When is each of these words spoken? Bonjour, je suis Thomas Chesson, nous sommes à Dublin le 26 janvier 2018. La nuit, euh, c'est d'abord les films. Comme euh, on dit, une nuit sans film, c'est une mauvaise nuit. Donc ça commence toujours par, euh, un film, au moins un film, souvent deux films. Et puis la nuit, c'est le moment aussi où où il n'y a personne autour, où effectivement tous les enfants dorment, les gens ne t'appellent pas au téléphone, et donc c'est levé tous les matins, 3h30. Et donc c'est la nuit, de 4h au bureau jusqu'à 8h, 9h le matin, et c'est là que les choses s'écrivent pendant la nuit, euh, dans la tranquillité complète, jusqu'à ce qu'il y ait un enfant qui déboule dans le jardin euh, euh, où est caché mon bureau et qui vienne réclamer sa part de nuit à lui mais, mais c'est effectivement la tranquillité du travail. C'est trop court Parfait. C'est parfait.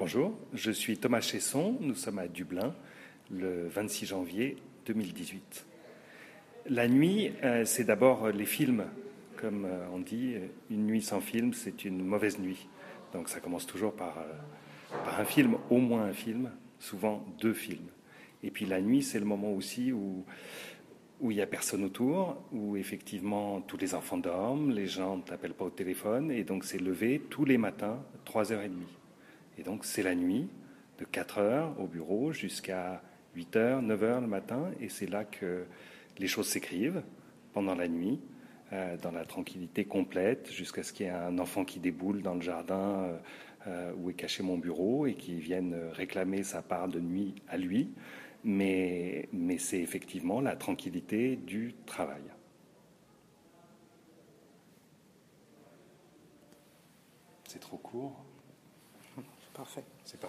Bonjour, 0.00 0.32
je 0.54 0.70
suis 0.70 0.96
Thomas 0.96 1.20
Chesson, 1.20 1.76
nous 1.78 1.94
sommes 1.94 2.20
à 2.20 2.26
Dublin 2.26 2.74
le 3.30 3.68
26 3.68 4.06
janvier 4.06 4.56
2018. 4.86 5.66
La 6.70 6.88
nuit, 6.88 7.32
euh, 7.44 7.66
c'est 7.66 7.84
d'abord 7.84 8.30
les 8.30 8.46
films. 8.46 8.86
Comme 9.36 9.66
euh, 9.66 9.84
on 9.92 9.98
dit, 9.98 10.36
une 10.70 10.86
nuit 10.86 11.02
sans 11.02 11.20
film, 11.20 11.52
c'est 11.52 11.84
une 11.84 12.02
mauvaise 12.02 12.38
nuit. 12.38 12.66
Donc 13.12 13.28
ça 13.28 13.40
commence 13.40 13.66
toujours 13.66 13.92
par, 13.92 14.16
euh, 14.20 15.20
un 15.20 15.24
film, 15.26 15.58
au 15.68 15.76
moins 15.76 16.04
un 16.04 16.14
film, 16.14 16.50
souvent 16.78 17.22
deux 17.38 17.52
films. 17.52 17.90
Et 18.42 18.50
puis 18.50 18.64
la 18.64 18.80
nuit, 18.80 19.02
c'est 19.02 19.18
le 19.18 19.26
moment 19.26 19.52
aussi 19.52 19.92
où 19.92 20.24
où 21.20 21.30
il 21.30 21.34
n'y 21.34 21.42
a 21.42 21.46
personne 21.46 21.84
autour, 21.84 22.42
où 22.50 22.78
effectivement 22.78 23.60
tous 23.60 23.76
les 23.76 23.94
enfants 23.94 24.16
dorment, 24.16 24.70
les 24.70 24.86
gens 24.86 25.18
ne 25.18 25.22
t'appellent 25.22 25.52
pas 25.52 25.66
au 25.66 25.70
téléphone, 25.70 26.30
et 26.30 26.44
donc 26.44 26.64
c'est 26.64 26.78
levé 26.78 27.20
tous 27.28 27.44
les 27.44 27.58
matins, 27.58 28.02
3h30. 28.24 28.70
Et 29.60 29.62
donc 29.62 29.84
c'est 29.84 30.02
la 30.02 30.14
nuit, 30.14 30.48
de 30.98 31.04
4h 31.04 31.76
au 31.78 31.86
bureau 31.86 32.32
jusqu'à 32.32 33.02
8h, 33.36 33.86
9h 33.86 34.22
le 34.22 34.26
matin, 34.26 34.70
et 34.80 34.88
c'est 34.88 35.06
là 35.06 35.24
que 35.24 35.66
les 36.18 36.26
choses 36.28 36.48
s'écrivent 36.48 37.02
pendant 37.52 37.74
la 37.74 37.86
nuit, 37.86 38.20
euh, 38.72 38.96
dans 38.96 39.10
la 39.10 39.26
tranquillité 39.26 39.84
complète, 39.84 40.50
jusqu'à 40.50 40.82
ce 40.82 40.94
qu'il 40.94 41.06
y 41.06 41.08
ait 41.10 41.12
un 41.12 41.38
enfant 41.38 41.66
qui 41.66 41.78
déboule 41.78 42.22
dans 42.22 42.34
le 42.34 42.40
jardin 42.40 43.02
euh, 43.02 43.18
euh, 43.66 43.92
où 43.98 44.08
est 44.08 44.14
caché 44.14 44.42
mon 44.42 44.56
bureau 44.56 45.06
et 45.06 45.12
qui 45.12 45.38
vienne 45.38 45.76
réclamer 45.92 46.42
sa 46.42 46.62
part 46.62 46.88
de 46.88 46.98
nuit 46.98 47.34
à 47.46 47.58
lui 47.58 47.90
mais, 48.42 49.28
mais 49.34 49.58
c'est 49.58 49.80
effectivement 49.80 50.40
la 50.40 50.56
tranquillité 50.56 51.36
du 51.36 51.74
travail. 51.84 52.22
C'est 57.46 57.58
trop 57.58 57.76
court 57.76 58.24
Parfait. 59.60 59.84
C'est 60.06 60.18
parfait. 60.18 60.28